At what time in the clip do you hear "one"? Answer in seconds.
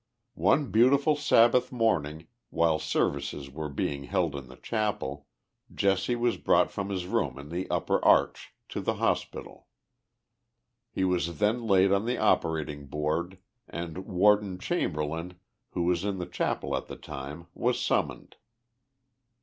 0.41-0.71